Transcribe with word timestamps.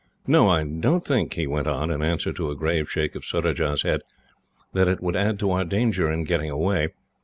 "No, 0.25 0.49
I 0.49 0.63
don't 0.63 1.05
think," 1.05 1.35
he 1.35 1.45
went 1.45 1.67
on, 1.67 1.91
in 1.91 2.01
answer 2.01 2.33
to 2.33 2.49
a 2.49 2.55
grave 2.55 2.89
shake 2.89 3.13
of 3.13 3.23
Surajah's 3.23 3.83
head, 3.83 4.01
"that 4.73 4.87
it 4.87 4.99
would 4.99 5.15
add 5.15 5.37
to 5.37 5.51
our 5.51 5.63
danger 5.63 6.09
in 6.09 6.23
getting 6.23 6.49
away. 6.49 6.89